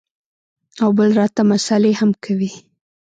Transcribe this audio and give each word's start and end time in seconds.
او 0.83 0.89
بل 0.97 1.09
راته 1.19 1.41
مسالې 1.51 1.91
هم 1.99 2.11
کوې. 2.23 2.51